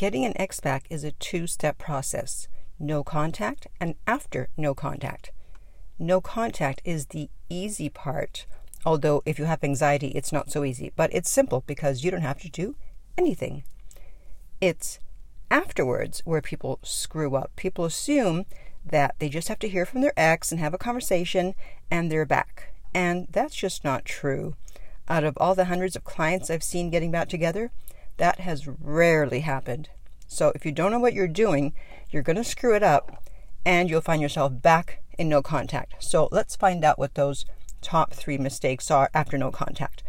Getting 0.00 0.24
an 0.24 0.32
ex 0.40 0.60
back 0.60 0.86
is 0.88 1.04
a 1.04 1.12
two 1.12 1.46
step 1.46 1.76
process 1.76 2.48
no 2.78 3.04
contact 3.04 3.66
and 3.78 3.96
after 4.06 4.48
no 4.56 4.72
contact. 4.72 5.30
No 5.98 6.22
contact 6.22 6.80
is 6.86 7.08
the 7.08 7.28
easy 7.50 7.90
part, 7.90 8.46
although 8.86 9.22
if 9.26 9.38
you 9.38 9.44
have 9.44 9.62
anxiety, 9.62 10.08
it's 10.12 10.32
not 10.32 10.50
so 10.50 10.64
easy. 10.64 10.90
But 10.96 11.10
it's 11.12 11.28
simple 11.28 11.64
because 11.66 12.02
you 12.02 12.10
don't 12.10 12.22
have 12.22 12.40
to 12.40 12.48
do 12.48 12.76
anything. 13.18 13.62
It's 14.58 15.00
afterwards 15.50 16.22
where 16.24 16.40
people 16.40 16.78
screw 16.82 17.36
up. 17.36 17.54
People 17.54 17.84
assume 17.84 18.46
that 18.82 19.16
they 19.18 19.28
just 19.28 19.48
have 19.48 19.58
to 19.58 19.68
hear 19.68 19.84
from 19.84 20.00
their 20.00 20.14
ex 20.18 20.50
and 20.50 20.58
have 20.60 20.72
a 20.72 20.78
conversation 20.78 21.54
and 21.90 22.10
they're 22.10 22.24
back. 22.24 22.72
And 22.94 23.26
that's 23.30 23.54
just 23.54 23.84
not 23.84 24.06
true. 24.06 24.56
Out 25.10 25.24
of 25.24 25.36
all 25.36 25.54
the 25.54 25.66
hundreds 25.66 25.94
of 25.94 26.04
clients 26.04 26.48
I've 26.48 26.62
seen 26.62 26.88
getting 26.88 27.10
back 27.10 27.28
together, 27.28 27.70
that 28.16 28.40
has 28.40 28.66
rarely 28.66 29.40
happened. 29.40 29.88
So 30.26 30.52
if 30.54 30.64
you 30.64 30.72
don't 30.72 30.92
know 30.92 30.98
what 30.98 31.14
you're 31.14 31.28
doing, 31.28 31.72
you're 32.10 32.22
going 32.22 32.36
to 32.36 32.44
screw 32.44 32.74
it 32.74 32.82
up 32.82 33.24
and 33.64 33.90
you'll 33.90 34.00
find 34.00 34.22
yourself 34.22 34.60
back 34.62 35.02
in 35.18 35.28
no 35.28 35.42
contact. 35.42 36.02
So 36.02 36.28
let's 36.30 36.56
find 36.56 36.84
out 36.84 36.98
what 36.98 37.14
those 37.14 37.44
top 37.82 38.12
three 38.12 38.38
mistakes 38.38 38.90
are 38.90 39.10
after 39.14 39.36
no 39.36 39.50
contact. 39.50 40.02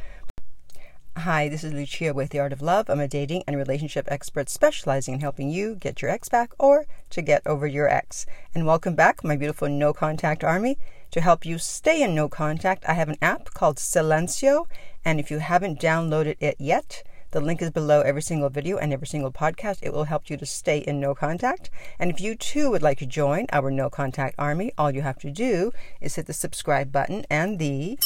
Hi, 1.17 1.49
this 1.49 1.63
is 1.63 1.73
Lucia 1.73 2.13
with 2.13 2.29
The 2.29 2.39
Art 2.39 2.53
of 2.53 2.61
Love. 2.61 2.89
I'm 2.89 3.01
a 3.01 3.07
dating 3.07 3.43
and 3.45 3.57
relationship 3.57 4.07
expert 4.09 4.49
specializing 4.49 5.15
in 5.15 5.19
helping 5.19 5.49
you 5.49 5.75
get 5.75 6.01
your 6.01 6.09
ex 6.09 6.29
back 6.29 6.53
or 6.57 6.85
to 7.09 7.21
get 7.21 7.45
over 7.45 7.67
your 7.67 7.89
ex. 7.89 8.25
And 8.55 8.65
welcome 8.65 8.95
back, 8.95 9.23
my 9.23 9.35
beautiful 9.35 9.67
no 9.67 9.91
contact 9.91 10.43
army. 10.43 10.77
To 11.11 11.19
help 11.19 11.45
you 11.45 11.57
stay 11.57 12.01
in 12.01 12.15
no 12.15 12.29
contact, 12.29 12.85
I 12.87 12.93
have 12.93 13.09
an 13.09 13.17
app 13.21 13.53
called 13.53 13.77
Silencio. 13.77 14.67
And 15.03 15.19
if 15.19 15.29
you 15.29 15.39
haven't 15.39 15.81
downloaded 15.81 16.37
it 16.39 16.55
yet, 16.57 17.03
the 17.31 17.41
link 17.41 17.61
is 17.61 17.71
below 17.71 18.01
every 18.01 18.21
single 18.21 18.49
video 18.49 18.77
and 18.77 18.91
every 18.91 19.07
single 19.07 19.31
podcast. 19.31 19.79
It 19.81 19.93
will 19.93 20.03
help 20.03 20.29
you 20.29 20.37
to 20.37 20.45
stay 20.45 20.79
in 20.79 20.99
no 20.99 21.15
contact. 21.15 21.69
And 21.97 22.11
if 22.11 22.19
you 22.19 22.35
too 22.35 22.69
would 22.71 22.81
like 22.81 22.99
to 22.99 23.05
join 23.05 23.47
our 23.51 23.71
no 23.71 23.89
contact 23.89 24.35
army, 24.37 24.73
all 24.77 24.91
you 24.91 25.01
have 25.01 25.19
to 25.19 25.31
do 25.31 25.71
is 26.01 26.15
hit 26.15 26.27
the 26.27 26.33
subscribe 26.33 26.91
button 26.91 27.25
and 27.29 27.57
the 27.57 27.97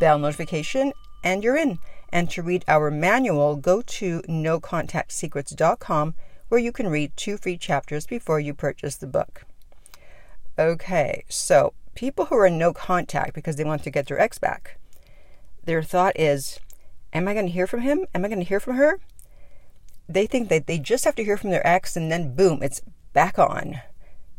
bell 0.00 0.18
notification, 0.18 0.92
and 1.22 1.44
you're 1.44 1.56
in. 1.56 1.78
And 2.10 2.30
to 2.30 2.42
read 2.42 2.64
our 2.68 2.90
manual, 2.90 3.56
go 3.56 3.82
to 3.82 4.22
nocontactsecrets.com 4.22 6.14
where 6.48 6.60
you 6.60 6.72
can 6.72 6.88
read 6.88 7.16
two 7.16 7.36
free 7.36 7.58
chapters 7.58 8.06
before 8.06 8.40
you 8.40 8.54
purchase 8.54 8.96
the 8.96 9.06
book. 9.06 9.44
Okay, 10.58 11.24
so 11.28 11.74
people 11.94 12.26
who 12.26 12.36
are 12.36 12.46
in 12.46 12.56
no 12.56 12.72
contact 12.72 13.34
because 13.34 13.56
they 13.56 13.64
want 13.64 13.84
to 13.84 13.90
get 13.90 14.06
their 14.06 14.18
ex 14.18 14.38
back, 14.38 14.78
their 15.64 15.82
thought 15.82 16.18
is, 16.18 16.58
Am 17.12 17.26
I 17.26 17.34
going 17.34 17.46
to 17.46 17.52
hear 17.52 17.66
from 17.66 17.80
him? 17.80 18.06
Am 18.14 18.24
I 18.24 18.28
going 18.28 18.40
to 18.40 18.44
hear 18.44 18.60
from 18.60 18.76
her? 18.76 19.00
They 20.08 20.26
think 20.26 20.48
that 20.48 20.66
they 20.66 20.78
just 20.78 21.04
have 21.04 21.14
to 21.16 21.24
hear 21.24 21.36
from 21.36 21.50
their 21.50 21.66
ex 21.66 21.96
and 21.96 22.10
then 22.10 22.34
boom, 22.34 22.62
it's 22.62 22.82
back 23.12 23.38
on. 23.38 23.80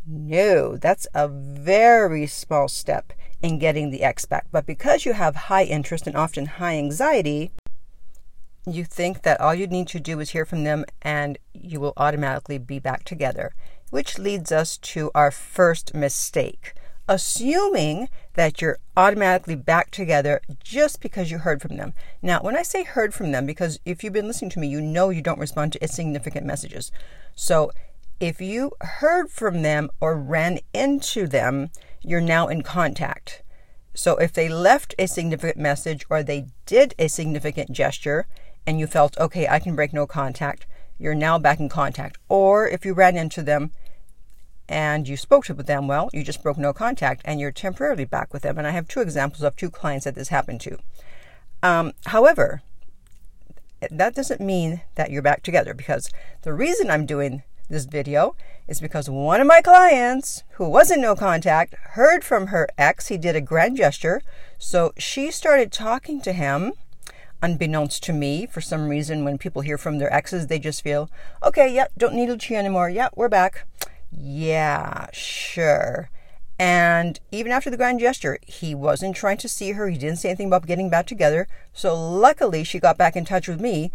No, 0.05 0.77
that's 0.77 1.07
a 1.13 1.27
very 1.27 2.25
small 2.25 2.67
step 2.67 3.13
in 3.41 3.59
getting 3.59 3.89
the 3.89 4.03
ex 4.03 4.25
back. 4.25 4.47
But 4.51 4.65
because 4.65 5.05
you 5.05 5.13
have 5.13 5.35
high 5.35 5.63
interest 5.63 6.07
and 6.07 6.15
often 6.15 6.45
high 6.45 6.77
anxiety, 6.77 7.51
you 8.65 8.83
think 8.83 9.21
that 9.23 9.39
all 9.39 9.53
you 9.55 9.67
need 9.67 9.87
to 9.89 9.99
do 9.99 10.19
is 10.19 10.31
hear 10.31 10.45
from 10.45 10.63
them 10.63 10.85
and 11.01 11.37
you 11.53 11.79
will 11.79 11.93
automatically 11.97 12.57
be 12.57 12.79
back 12.79 13.03
together. 13.03 13.53
Which 13.89 14.19
leads 14.19 14.51
us 14.51 14.77
to 14.77 15.11
our 15.15 15.31
first 15.31 15.93
mistake 15.95 16.73
assuming 17.09 18.07
that 18.35 18.61
you're 18.61 18.77
automatically 18.95 19.55
back 19.55 19.89
together 19.89 20.39
just 20.63 21.01
because 21.01 21.31
you 21.31 21.39
heard 21.39 21.59
from 21.59 21.75
them. 21.75 21.93
Now, 22.21 22.39
when 22.39 22.55
I 22.55 22.61
say 22.61 22.83
heard 22.83 23.15
from 23.15 23.31
them, 23.31 23.47
because 23.47 23.79
if 23.83 24.03
you've 24.03 24.13
been 24.13 24.27
listening 24.27 24.51
to 24.51 24.59
me, 24.59 24.67
you 24.67 24.79
know 24.79 25.09
you 25.09 25.23
don't 25.23 25.39
respond 25.39 25.73
to 25.73 25.81
insignificant 25.81 26.45
messages. 26.45 26.91
So 27.35 27.71
if 28.19 28.39
you 28.39 28.73
heard 28.81 29.31
from 29.31 29.63
them 29.63 29.89
or 29.99 30.15
ran 30.15 30.59
into 30.71 31.25
them, 31.25 31.71
you're 32.03 32.21
now 32.21 32.47
in 32.47 32.61
contact. 32.61 33.41
So 33.95 34.15
if 34.17 34.31
they 34.31 34.47
left 34.47 34.93
a 34.99 35.07
significant 35.07 35.57
message 35.57 36.05
or 36.11 36.21
they 36.21 36.45
did 36.67 36.93
a 36.99 37.07
significant 37.07 37.71
gesture 37.71 38.27
and 38.67 38.79
you 38.79 38.85
felt, 38.85 39.17
okay, 39.17 39.47
I 39.47 39.57
can 39.57 39.75
break 39.75 39.93
no 39.93 40.05
contact, 40.05 40.67
you're 40.99 41.15
now 41.15 41.39
back 41.39 41.59
in 41.59 41.69
contact. 41.69 42.19
Or 42.29 42.67
if 42.67 42.85
you 42.85 42.93
ran 42.93 43.17
into 43.17 43.41
them 43.41 43.71
and 44.69 45.07
you 45.07 45.17
spoke 45.17 45.43
to 45.45 45.53
them 45.53 45.87
well, 45.87 46.09
you 46.13 46.23
just 46.23 46.43
broke 46.43 46.57
no 46.57 46.71
contact 46.71 47.21
and 47.25 47.39
you're 47.39 47.51
temporarily 47.51 48.05
back 48.05 48.31
with 48.31 48.43
them. 48.43 48.57
And 48.57 48.67
I 48.67 48.71
have 48.71 48.87
two 48.87 49.01
examples 49.01 49.41
of 49.41 49.55
two 49.55 49.71
clients 49.71 50.05
that 50.05 50.15
this 50.15 50.29
happened 50.29 50.61
to. 50.61 50.77
Um, 51.63 51.93
however, 52.05 52.61
that 53.91 54.15
doesn't 54.15 54.39
mean 54.39 54.81
that 54.95 55.09
you're 55.09 55.23
back 55.23 55.41
together 55.41 55.73
because 55.73 56.11
the 56.43 56.53
reason 56.53 56.89
I'm 56.89 57.05
doing 57.05 57.43
this 57.67 57.85
video 57.85 58.35
is 58.67 58.79
because 58.79 59.09
one 59.09 59.41
of 59.41 59.47
my 59.47 59.61
clients 59.61 60.43
who 60.53 60.69
was 60.69 60.91
in 60.91 61.01
no 61.01 61.15
contact 61.15 61.75
heard 61.91 62.23
from 62.23 62.47
her 62.47 62.67
ex. 62.77 63.07
He 63.07 63.17
did 63.17 63.35
a 63.35 63.41
grand 63.41 63.77
gesture. 63.77 64.21
So 64.57 64.93
she 64.97 65.31
started 65.31 65.71
talking 65.71 66.21
to 66.21 66.33
him 66.33 66.73
unbeknownst 67.41 68.03
to 68.03 68.13
me. 68.13 68.45
For 68.45 68.61
some 68.61 68.87
reason, 68.87 69.23
when 69.23 69.37
people 69.37 69.61
hear 69.61 69.77
from 69.77 69.97
their 69.97 70.13
exes, 70.13 70.47
they 70.47 70.59
just 70.59 70.83
feel, 70.83 71.09
okay, 71.43 71.73
yeah, 71.73 71.87
don't 71.97 72.15
need 72.15 72.29
Lucia 72.29 72.55
anymore. 72.55 72.89
Yeah, 72.89 73.09
we're 73.15 73.29
back. 73.29 73.65
Yeah, 74.11 75.07
sure. 75.13 76.09
And 76.57 77.19
even 77.31 77.51
after 77.53 77.69
the 77.69 77.77
grand 77.77 78.01
gesture, 78.01 78.37
he 78.45 78.75
wasn't 78.75 79.15
trying 79.15 79.37
to 79.37 79.47
see 79.47 79.71
her. 79.71 79.87
He 79.87 79.97
didn't 79.97 80.17
say 80.17 80.29
anything 80.29 80.47
about 80.47 80.67
getting 80.67 80.89
back 80.89 81.07
together. 81.07 81.47
So 81.73 81.95
luckily, 81.95 82.65
she 82.65 82.79
got 82.79 82.97
back 82.97 83.15
in 83.15 83.23
touch 83.23 83.47
with 83.47 83.61
me, 83.61 83.91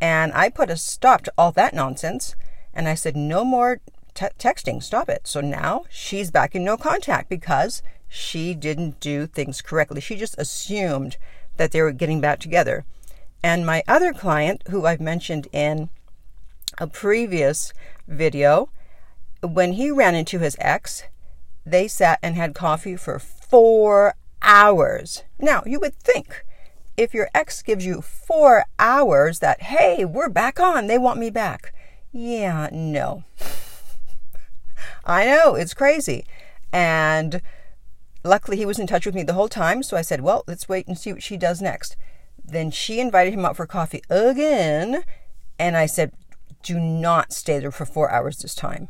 and 0.00 0.32
I 0.34 0.50
put 0.50 0.68
a 0.68 0.76
stop 0.76 1.22
to 1.22 1.32
all 1.38 1.52
that 1.52 1.74
nonsense. 1.74 2.36
And 2.74 2.86
I 2.86 2.94
said, 2.94 3.16
no 3.16 3.44
more 3.44 3.80
te- 4.14 4.26
texting. 4.38 4.82
Stop 4.82 5.08
it. 5.08 5.26
So 5.26 5.40
now 5.40 5.84
she's 5.90 6.30
back 6.30 6.54
in 6.54 6.64
no 6.64 6.76
contact 6.76 7.30
because 7.30 7.82
she 8.08 8.54
didn't 8.54 9.00
do 9.00 9.26
things 9.26 9.62
correctly. 9.62 10.00
She 10.02 10.16
just 10.16 10.38
assumed 10.38 11.16
that 11.56 11.72
they 11.72 11.80
were 11.80 11.92
getting 11.92 12.20
back 12.20 12.40
together. 12.40 12.84
And 13.42 13.64
my 13.64 13.82
other 13.88 14.12
client, 14.12 14.62
who 14.68 14.84
I've 14.84 15.00
mentioned 15.00 15.48
in 15.50 15.88
a 16.78 16.86
previous 16.86 17.72
video, 18.06 18.68
when 19.42 19.72
he 19.74 19.90
ran 19.90 20.14
into 20.14 20.38
his 20.38 20.56
ex, 20.60 21.04
they 21.66 21.88
sat 21.88 22.18
and 22.22 22.36
had 22.36 22.54
coffee 22.54 22.96
for 22.96 23.18
four 23.18 24.14
hours. 24.40 25.24
Now, 25.38 25.62
you 25.66 25.80
would 25.80 25.94
think 25.94 26.44
if 26.96 27.14
your 27.14 27.28
ex 27.34 27.62
gives 27.62 27.84
you 27.84 28.00
four 28.00 28.64
hours 28.78 29.40
that, 29.40 29.62
hey, 29.62 30.04
we're 30.04 30.28
back 30.28 30.60
on, 30.60 30.86
they 30.86 30.98
want 30.98 31.18
me 31.18 31.30
back. 31.30 31.74
Yeah, 32.12 32.68
no. 32.72 33.24
I 35.04 35.26
know, 35.26 35.54
it's 35.54 35.74
crazy. 35.74 36.24
And 36.72 37.42
luckily, 38.24 38.56
he 38.56 38.66
was 38.66 38.78
in 38.78 38.86
touch 38.86 39.06
with 39.06 39.14
me 39.14 39.22
the 39.22 39.32
whole 39.32 39.48
time. 39.48 39.82
So 39.82 39.96
I 39.96 40.02
said, 40.02 40.20
well, 40.20 40.44
let's 40.46 40.68
wait 40.68 40.86
and 40.86 40.98
see 40.98 41.12
what 41.12 41.22
she 41.22 41.36
does 41.36 41.60
next. 41.60 41.96
Then 42.44 42.70
she 42.70 43.00
invited 43.00 43.34
him 43.34 43.44
out 43.44 43.56
for 43.56 43.66
coffee 43.66 44.02
again. 44.10 45.04
And 45.58 45.76
I 45.76 45.86
said, 45.86 46.12
do 46.62 46.78
not 46.78 47.32
stay 47.32 47.58
there 47.58 47.70
for 47.70 47.84
four 47.84 48.10
hours 48.10 48.38
this 48.38 48.54
time. 48.54 48.88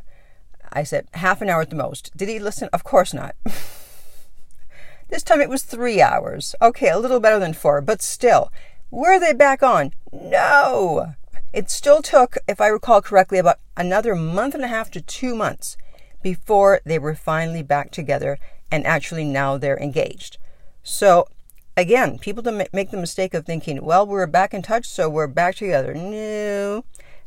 I 0.73 0.83
said, 0.83 1.07
half 1.15 1.41
an 1.43 1.49
hour 1.49 1.63
at 1.63 1.71
the 1.71 1.77
most. 1.77 2.17
Did 2.17 2.29
he 2.29 2.39
listen? 2.39 2.69
Of 2.73 2.85
course 2.85 3.13
not. 3.15 3.35
this 5.09 5.23
time 5.23 5.41
it 5.41 5.49
was 5.49 5.63
three 5.63 6.01
hours. 6.01 6.55
Okay, 6.61 6.89
a 6.89 6.99
little 6.99 7.21
better 7.21 7.39
than 7.39 7.53
four, 7.53 7.81
but 7.81 8.03
still. 8.03 8.53
Were 8.91 9.19
they 9.19 9.33
back 9.33 9.63
on? 9.63 9.93
No! 10.13 11.15
It 11.53 11.71
still 11.71 12.03
took, 12.03 12.39
if 12.49 12.61
I 12.61 12.67
recall 12.67 13.03
correctly, 13.03 13.39
about 13.39 13.59
another 13.77 14.15
month 14.15 14.55
and 14.55 14.65
a 14.65 14.69
half 14.69 14.91
to 14.93 15.01
two 15.01 15.35
months 15.35 15.77
before 16.23 16.81
they 16.85 16.99
were 16.99 17.15
finally 17.15 17.63
back 17.63 17.91
together 17.91 18.39
and 18.71 18.87
actually 18.87 19.25
now 19.25 19.59
they're 19.59 19.79
engaged. 19.79 20.39
So, 20.83 21.29
again, 21.77 22.19
people 22.19 22.43
don't 22.43 22.73
make 22.73 22.91
the 22.91 22.97
mistake 22.97 23.35
of 23.35 23.45
thinking, 23.45 23.85
well, 23.85 24.07
we're 24.07 24.27
back 24.27 24.55
in 24.55 24.63
touch, 24.63 24.87
so 24.87 25.09
we're 25.09 25.27
back 25.27 25.57
together. 25.57 25.95
No. 25.95 26.85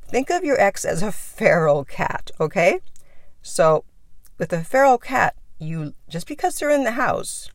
Think 0.07 0.29
of 0.29 0.43
your 0.43 0.59
ex 0.59 0.85
as 0.85 1.03
a 1.03 1.11
feral 1.11 1.85
cat, 1.85 2.31
okay? 2.39 2.79
So, 3.47 3.85
with 4.39 4.51
a 4.51 4.63
feral 4.63 4.97
cat, 4.97 5.35
you 5.59 5.93
just 6.09 6.27
because 6.27 6.57
they're 6.57 6.71
in 6.71 6.83
the 6.83 6.91
house 6.93 7.51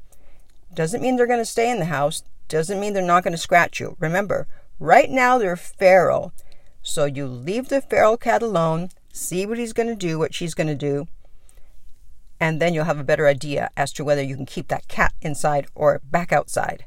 doesn't 0.72 1.02
mean 1.02 1.16
they're 1.16 1.26
going 1.26 1.40
to 1.40 1.44
stay 1.44 1.68
in 1.68 1.80
the 1.80 1.86
house, 1.86 2.22
doesn't 2.46 2.78
mean 2.78 2.92
they're 2.92 3.02
not 3.02 3.24
going 3.24 3.32
to 3.32 3.38
scratch 3.38 3.80
you. 3.80 3.96
Remember, 3.98 4.46
right 4.78 5.10
now 5.10 5.36
they're 5.36 5.56
feral. 5.56 6.32
So 6.80 7.06
you 7.06 7.26
leave 7.26 7.70
the 7.70 7.80
feral 7.80 8.16
cat 8.16 8.40
alone, 8.40 8.90
see 9.12 9.44
what 9.44 9.58
he's 9.58 9.72
going 9.72 9.88
to 9.88 9.96
do, 9.96 10.16
what 10.16 10.32
she's 10.32 10.54
going 10.54 10.68
to 10.68 10.76
do, 10.76 11.08
and 12.38 12.62
then 12.62 12.72
you'll 12.72 12.84
have 12.84 13.00
a 13.00 13.04
better 13.04 13.26
idea 13.26 13.70
as 13.76 13.92
to 13.94 14.04
whether 14.04 14.22
you 14.22 14.36
can 14.36 14.46
keep 14.46 14.68
that 14.68 14.86
cat 14.86 15.12
inside 15.20 15.66
or 15.74 16.00
back 16.04 16.32
outside. 16.32 16.84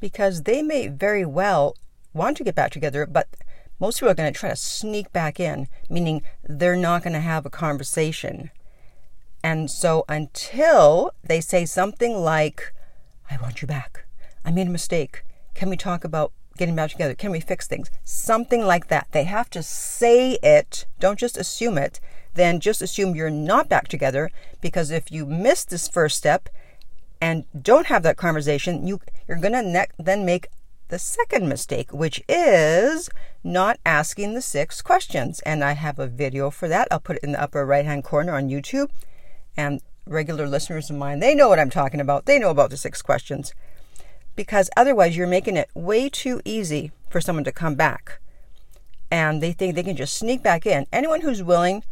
Because 0.00 0.44
they 0.44 0.62
may 0.62 0.88
very 0.88 1.26
well 1.26 1.76
want 2.14 2.38
to 2.38 2.44
get 2.44 2.54
back 2.54 2.70
together, 2.70 3.04
but 3.04 3.28
most 3.78 3.98
people 3.98 4.10
are 4.10 4.14
going 4.14 4.32
to 4.32 4.38
try 4.38 4.50
to 4.50 4.56
sneak 4.56 5.12
back 5.12 5.38
in, 5.38 5.68
meaning 5.88 6.22
they're 6.44 6.76
not 6.76 7.02
going 7.02 7.12
to 7.12 7.20
have 7.20 7.44
a 7.44 7.50
conversation. 7.50 8.50
And 9.42 9.70
so 9.70 10.04
until 10.08 11.12
they 11.22 11.40
say 11.40 11.64
something 11.64 12.18
like, 12.18 12.72
I 13.30 13.36
want 13.36 13.62
you 13.62 13.68
back, 13.68 14.06
I 14.44 14.50
made 14.50 14.66
a 14.66 14.70
mistake, 14.70 15.24
can 15.54 15.68
we 15.68 15.76
talk 15.76 16.04
about 16.04 16.32
getting 16.56 16.74
back 16.74 16.90
together? 16.90 17.14
Can 17.14 17.30
we 17.30 17.40
fix 17.40 17.66
things? 17.66 17.90
Something 18.04 18.64
like 18.64 18.88
that. 18.88 19.08
They 19.12 19.24
have 19.24 19.50
to 19.50 19.62
say 19.62 20.38
it. 20.42 20.86
Don't 20.98 21.18
just 21.18 21.36
assume 21.36 21.78
it. 21.78 22.00
Then 22.34 22.60
just 22.60 22.82
assume 22.82 23.14
you're 23.14 23.30
not 23.30 23.68
back 23.68 23.88
together 23.88 24.30
because 24.60 24.90
if 24.90 25.10
you 25.10 25.26
miss 25.26 25.64
this 25.64 25.88
first 25.88 26.16
step 26.16 26.48
and 27.20 27.44
don't 27.60 27.86
have 27.86 28.02
that 28.02 28.16
conversation, 28.16 28.86
you 28.86 29.00
you're 29.26 29.38
going 29.38 29.54
to 29.54 29.62
ne- 29.62 29.86
then 29.98 30.24
make 30.26 30.48
the 30.88 30.98
second 30.98 31.48
mistake, 31.48 31.92
which 31.92 32.22
is 32.28 33.08
not 33.46 33.78
asking 33.86 34.34
the 34.34 34.42
six 34.42 34.82
questions. 34.82 35.40
And 35.40 35.64
I 35.64 35.72
have 35.72 35.98
a 35.98 36.06
video 36.06 36.50
for 36.50 36.68
that. 36.68 36.88
I'll 36.90 37.00
put 37.00 37.16
it 37.16 37.24
in 37.24 37.32
the 37.32 37.40
upper 37.40 37.64
right 37.64 37.84
hand 37.84 38.04
corner 38.04 38.34
on 38.34 38.48
YouTube. 38.48 38.90
And 39.56 39.80
regular 40.06 40.46
listeners 40.46 40.90
of 40.90 40.96
mine, 40.96 41.20
they 41.20 41.34
know 41.34 41.48
what 41.48 41.58
I'm 41.58 41.70
talking 41.70 42.00
about. 42.00 42.26
They 42.26 42.38
know 42.38 42.50
about 42.50 42.70
the 42.70 42.76
six 42.76 43.00
questions. 43.00 43.54
Because 44.34 44.68
otherwise, 44.76 45.16
you're 45.16 45.26
making 45.26 45.56
it 45.56 45.70
way 45.74 46.08
too 46.10 46.42
easy 46.44 46.92
for 47.08 47.20
someone 47.20 47.44
to 47.44 47.52
come 47.52 47.74
back. 47.74 48.20
And 49.10 49.42
they 49.42 49.52
think 49.52 49.74
they 49.74 49.82
can 49.82 49.96
just 49.96 50.16
sneak 50.16 50.42
back 50.42 50.66
in. 50.66 50.86
Anyone 50.92 51.22
who's 51.22 51.42
willing 51.42 51.84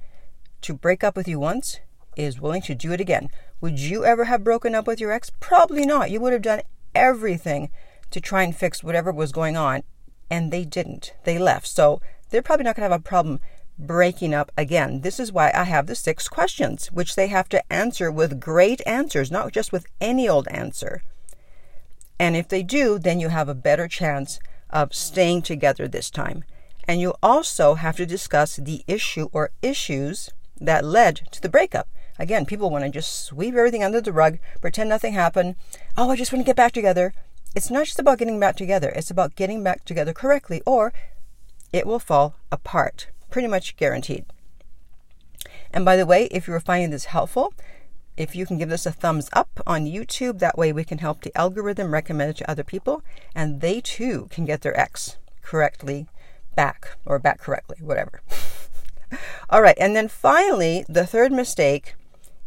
to 0.61 0.75
break 0.75 1.03
up 1.03 1.17
with 1.17 1.29
you 1.29 1.39
once 1.39 1.79
is 2.17 2.41
willing 2.41 2.63
to 2.63 2.75
do 2.75 2.93
it 2.93 3.01
again. 3.01 3.29
Would 3.61 3.79
you 3.79 4.05
ever 4.05 4.25
have 4.25 4.45
broken 4.45 4.75
up 4.75 4.87
with 4.87 5.01
your 5.01 5.13
ex? 5.13 5.31
Probably 5.41 5.87
not. 5.87 6.11
You 6.11 6.21
would 6.21 6.33
have 6.33 6.43
done 6.43 6.63
everything 6.95 7.71
to 8.11 8.21
try 8.21 8.43
and 8.43 8.55
fix 8.55 8.85
whatever 8.85 9.11
was 9.11 9.33
going 9.33 9.57
on, 9.57 9.83
and 10.31 10.53
they 10.53 10.65
didn't. 10.65 11.13
They 11.25 11.39
left. 11.39 11.67
So 11.67 12.01
they're 12.31 12.43
probably 12.43 12.65
not 12.65 12.77
going 12.77 12.89
to 12.89 12.93
have 12.93 13.01
a 13.01 13.03
problem 13.03 13.41
breaking 13.79 14.35
up 14.35 14.53
again. 14.57 15.01
This 15.01 15.19
is 15.19 15.33
why 15.33 15.51
I 15.55 15.65
have 15.65 15.87
the 15.87 15.95
six 15.95 16.29
questions, 16.29 16.89
which 16.89 17.17
they 17.17 17.29
have 17.29 17.49
to 17.51 17.73
answer 17.73 18.11
with 18.11 18.41
great 18.41 18.81
answers, 18.87 19.31
not 19.31 19.53
just 19.53 19.73
with 19.73 19.87
any 20.01 20.29
old 20.29 20.49
answer. 20.49 21.03
And 22.19 22.37
if 22.37 22.49
they 22.49 22.63
do, 22.63 22.99
then 22.99 23.21
you 23.21 23.29
have 23.29 23.49
a 23.49 23.55
better 23.55 23.89
chance 23.89 24.39
of 24.71 24.95
staying 24.95 25.43
together 25.43 25.89
this 25.89 26.11
time. 26.11 26.45
And 26.87 27.01
you 27.01 27.15
also 27.23 27.75
have 27.75 27.97
to 27.97 28.07
discuss 28.07 28.57
the 28.57 28.85
issue 28.87 29.29
or 29.33 29.51
issues 29.63 30.31
that 30.61 30.85
led 30.85 31.23
to 31.33 31.41
the 31.41 31.49
breakup. 31.49 31.89
Again, 32.19 32.47
people 32.47 32.71
want 32.71 32.85
to 32.85 32.91
just 32.91 33.25
sweep 33.25 33.55
everything 33.55 33.83
under 33.83 34.01
the 34.01 34.13
rug, 34.13 34.39
pretend 34.61 34.89
nothing 34.89 35.15
happened. 35.15 35.57
Oh, 35.97 36.11
I 36.11 36.17
just 36.17 36.33
want 36.33 36.45
to 36.45 36.47
get 36.47 36.57
back 36.57 36.73
together. 36.73 37.13
It's 37.55 37.71
not 37.71 37.87
just 37.87 38.01
about 38.01 38.19
getting 38.19 38.41
back 38.41 38.57
together, 38.57 38.91
it's 38.91 39.13
about 39.13 39.37
getting 39.37 39.63
back 39.63 39.85
together 39.85 40.13
correctly, 40.13 40.61
or 40.67 40.93
it 41.73 41.87
will 41.87 42.01
fall 42.01 42.35
apart. 42.51 43.07
Pretty 43.31 43.47
much 43.47 43.77
guaranteed. 43.77 44.25
And 45.73 45.85
by 45.85 45.97
the 45.97 46.07
way, 46.07 46.25
if 46.27 46.49
you're 46.49 46.59
finding 46.59 46.91
this 46.91 47.07
helpful, 47.07 47.55
if 48.17 48.35
you 48.35 48.45
can 48.45 48.59
give 48.59 48.71
this 48.71 48.87
a 48.87 48.93
thumbs 48.93 49.29
up 49.33 49.61
on 49.67 49.87
YouTube, 49.87 50.41
that 50.41 50.59
way 50.59 50.73
we 50.73 50.85
can 50.85 50.99
help 50.99 51.23
the 51.23 51.37
algorithm 51.37 51.93
recommend 51.93 52.31
it 52.31 52.37
to 52.39 52.51
other 52.51 52.65
people, 52.65 53.03
and 53.37 53.61
they 53.61 53.81
too 53.81 54.27
can 54.31 54.45
get 54.45 54.63
their 54.63 54.79
ex 54.79 55.19
correctly 55.43 56.09
back, 56.57 56.97
or 57.07 57.21
back 57.21 57.39
correctly, 57.39 57.77
whatever. 57.81 58.21
All 59.51 59.63
right, 59.63 59.79
and 59.79 59.95
then 59.95 60.09
finally, 60.09 60.85
the 60.89 61.07
third 61.07 61.31
mistake 61.31 61.95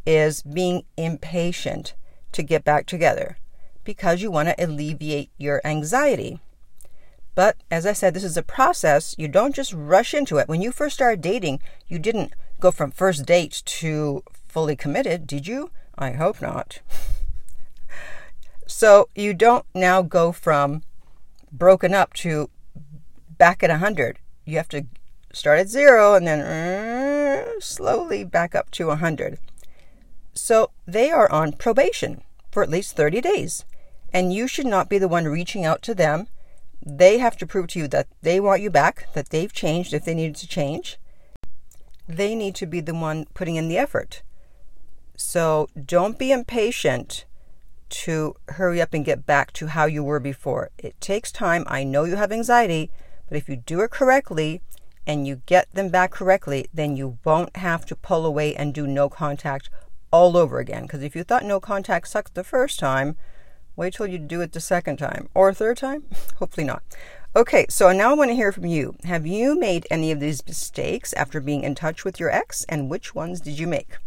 is 0.05 0.41
being 0.41 0.83
impatient 0.97 1.93
to 2.33 2.43
get 2.43 2.65
back 2.65 2.85
together 2.85 3.37
because 3.87 4.21
you 4.21 4.29
want 4.29 4.49
to 4.49 4.63
alleviate 4.63 5.29
your 5.37 5.61
anxiety. 5.63 6.41
But 7.35 7.55
as 7.71 7.85
I 7.85 7.93
said, 7.93 8.13
this 8.13 8.25
is 8.25 8.35
a 8.35 8.43
process. 8.43 9.15
You 9.17 9.29
don't 9.29 9.55
just 9.55 9.71
rush 9.71 10.13
into 10.13 10.39
it. 10.39 10.49
When 10.49 10.61
you 10.61 10.73
first 10.73 10.95
started 10.95 11.21
dating, 11.21 11.61
you 11.87 11.97
didn't 11.97 12.33
go 12.59 12.69
from 12.69 12.91
first 12.91 13.25
date 13.25 13.63
to 13.79 14.23
fully 14.45 14.75
committed, 14.75 15.25
did 15.25 15.47
you? 15.47 15.71
I 15.97 16.11
hope 16.11 16.41
not. 16.41 16.81
so 18.67 19.07
you 19.15 19.33
don't 19.33 19.65
now 19.73 20.01
go 20.01 20.33
from 20.33 20.83
broken 21.49 21.93
up 21.93 22.11
to 22.15 22.49
back 23.37 23.63
at 23.63 23.69
100. 23.69 24.19
You 24.43 24.57
have 24.57 24.69
to 24.69 24.85
start 25.31 25.59
at 25.59 25.69
zero 25.69 26.13
and 26.15 26.27
then 26.27 26.41
uh, 26.41 27.61
slowly 27.61 28.25
back 28.25 28.53
up 28.53 28.69
to 28.71 28.87
100. 28.87 29.39
So 30.33 30.71
they 30.85 31.09
are 31.09 31.31
on 31.31 31.53
probation 31.53 32.23
for 32.51 32.63
at 32.63 32.69
least 32.69 32.97
30 32.97 33.21
days. 33.21 33.63
And 34.13 34.33
you 34.33 34.47
should 34.47 34.65
not 34.65 34.89
be 34.89 34.97
the 34.97 35.07
one 35.07 35.25
reaching 35.25 35.65
out 35.65 35.81
to 35.83 35.95
them. 35.95 36.27
They 36.85 37.17
have 37.17 37.37
to 37.37 37.47
prove 37.47 37.67
to 37.67 37.79
you 37.79 37.87
that 37.89 38.07
they 38.21 38.39
want 38.39 38.61
you 38.61 38.69
back, 38.69 39.07
that 39.13 39.29
they've 39.29 39.51
changed 39.51 39.93
if 39.93 40.05
they 40.05 40.13
needed 40.13 40.35
to 40.37 40.47
change. 40.47 40.97
They 42.07 42.35
need 42.35 42.55
to 42.55 42.65
be 42.65 42.79
the 42.79 42.93
one 42.93 43.25
putting 43.33 43.55
in 43.55 43.67
the 43.67 43.77
effort. 43.77 44.21
So 45.17 45.67
don't 45.85 46.17
be 46.17 46.31
impatient 46.31 47.25
to 47.89 48.35
hurry 48.49 48.81
up 48.81 48.93
and 48.93 49.05
get 49.05 49.25
back 49.25 49.51
to 49.53 49.67
how 49.67 49.85
you 49.85 50.03
were 50.03 50.19
before. 50.19 50.69
It 50.77 50.99
takes 51.01 51.31
time. 51.31 51.63
I 51.67 51.83
know 51.83 52.03
you 52.03 52.15
have 52.15 52.31
anxiety, 52.31 52.91
but 53.27 53.37
if 53.37 53.49
you 53.49 53.55
do 53.55 53.81
it 53.81 53.91
correctly 53.91 54.61
and 55.05 55.25
you 55.25 55.41
get 55.45 55.71
them 55.73 55.89
back 55.89 56.11
correctly, 56.11 56.67
then 56.73 56.95
you 56.95 57.17
won't 57.23 57.55
have 57.57 57.85
to 57.87 57.95
pull 57.95 58.25
away 58.25 58.55
and 58.55 58.73
do 58.73 58.85
no 58.85 59.09
contact 59.09 59.69
all 60.11 60.37
over 60.37 60.59
again. 60.59 60.83
Because 60.83 61.01
if 61.01 61.15
you 61.15 61.23
thought 61.23 61.45
no 61.45 61.59
contact 61.59 62.07
sucked 62.07 62.35
the 62.35 62.43
first 62.43 62.79
time, 62.79 63.15
wait 63.77 63.93
till 63.93 64.07
you 64.07 64.17
do 64.17 64.41
it 64.41 64.51
the 64.51 64.59
second 64.59 64.97
time 64.97 65.29
or 65.33 65.53
third 65.53 65.77
time. 65.77 66.03
Hopefully 66.39 66.67
not. 66.67 66.83
Okay, 67.35 67.67
so 67.69 67.91
now 67.91 68.11
I 68.11 68.15
want 68.15 68.31
to 68.31 68.35
hear 68.35 68.51
from 68.51 68.65
you. 68.65 68.95
Have 69.03 69.27
you 69.27 69.57
made 69.57 69.85
any 69.91 70.11
of 70.11 70.19
these 70.19 70.45
mistakes 70.45 71.13
after 71.13 71.39
being 71.39 71.63
in 71.63 71.75
touch 71.75 72.03
with 72.03 72.19
your 72.19 72.31
ex, 72.31 72.65
and 72.67 72.89
which 72.89 73.13
ones 73.13 73.39
did 73.39 73.59
you 73.59 73.67
make? 73.67 73.97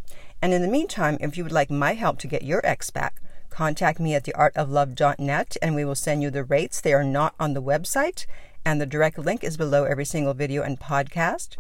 And 0.43 0.53
in 0.53 0.63
the 0.63 0.69
meantime, 0.69 1.17
if 1.21 1.37
you 1.37 1.45
would 1.45 1.53
like 1.53 1.71
my 1.71 1.95
help 1.95 2.19
to 2.19 2.27
get 2.27 2.43
your 2.43 2.61
ex 2.67 2.91
back, 2.91 3.23
contact 3.49 4.01
me 4.01 4.15
at 4.15 4.25
theartoflove.net 4.25 5.57
and 5.63 5.75
we 5.75 5.85
will 5.85 5.95
send 5.95 6.23
you 6.23 6.31
the 6.31 6.45
rates. 6.45 6.81
They 6.81 6.93
are 6.93 7.05
not 7.05 7.35
on 7.39 7.55
the 7.55 7.63
website, 7.63 8.27
and 8.65 8.81
the 8.81 8.87
direct 8.87 9.19
link 9.19 9.45
is 9.45 9.57
below 9.57 9.85
every 9.85 10.05
single 10.05 10.35
video 10.35 10.63
and 10.63 10.81
podcast. 10.81 11.57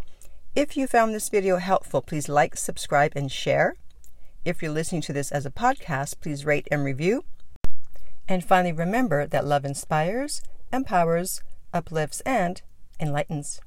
If 0.56 0.76
you 0.76 0.88
found 0.88 1.14
this 1.14 1.28
video 1.28 1.58
helpful, 1.58 2.02
please 2.02 2.28
like, 2.28 2.56
subscribe, 2.56 3.12
and 3.14 3.30
share. 3.30 3.76
If 4.44 4.62
you're 4.62 4.72
listening 4.72 5.02
to 5.02 5.12
this 5.12 5.30
as 5.30 5.46
a 5.46 5.50
podcast, 5.50 6.20
please 6.20 6.44
rate 6.44 6.66
and 6.72 6.84
review. 6.84 7.24
And 8.30 8.44
finally, 8.44 8.70
remember 8.70 9.26
that 9.26 9.44
love 9.44 9.64
inspires, 9.64 10.40
empowers, 10.72 11.42
uplifts, 11.74 12.20
and 12.20 12.62
enlightens. 13.00 13.60